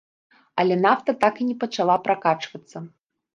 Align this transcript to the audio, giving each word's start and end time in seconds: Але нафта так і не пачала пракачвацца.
Але 0.63 0.77
нафта 0.85 1.15
так 1.25 1.37
і 1.43 1.47
не 1.51 1.55
пачала 1.65 1.99
пракачвацца. 2.09 2.77